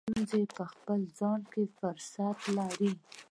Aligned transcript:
هره 0.09 0.23
ستونزه 0.29 0.53
په 0.57 0.65
خپل 0.73 0.99
ځان 1.19 1.39
کې 1.51 1.63
فرصت 1.77 2.37
لري. 2.57 2.91